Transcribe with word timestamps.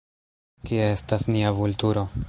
Kie 0.69 0.81
estas 0.95 1.29
nia 1.37 1.53
Vulturo? 1.61 2.09